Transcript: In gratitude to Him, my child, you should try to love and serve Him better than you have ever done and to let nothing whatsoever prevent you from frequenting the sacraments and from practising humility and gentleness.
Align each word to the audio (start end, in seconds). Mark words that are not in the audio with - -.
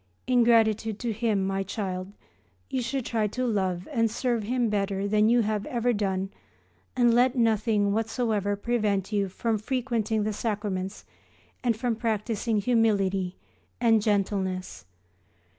In 0.25 0.43
gratitude 0.43 0.97
to 0.97 1.13
Him, 1.13 1.45
my 1.45 1.61
child, 1.61 2.11
you 2.71 2.81
should 2.81 3.05
try 3.05 3.27
to 3.27 3.45
love 3.45 3.87
and 3.91 4.09
serve 4.09 4.41
Him 4.41 4.67
better 4.67 5.07
than 5.07 5.29
you 5.29 5.41
have 5.41 5.63
ever 5.67 5.93
done 5.93 6.31
and 6.95 7.11
to 7.11 7.15
let 7.15 7.35
nothing 7.35 7.93
whatsoever 7.93 8.55
prevent 8.55 9.11
you 9.13 9.29
from 9.29 9.59
frequenting 9.59 10.23
the 10.23 10.33
sacraments 10.33 11.05
and 11.63 11.77
from 11.77 11.95
practising 11.95 12.59
humility 12.61 13.35
and 13.79 14.01
gentleness. 14.01 14.85